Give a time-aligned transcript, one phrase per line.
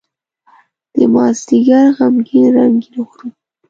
[0.97, 3.33] دمازدیګر غمګین رنګین غروب